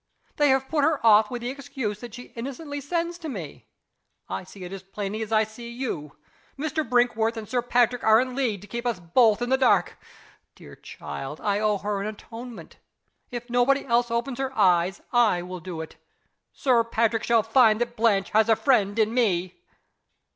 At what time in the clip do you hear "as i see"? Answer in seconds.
5.21-5.69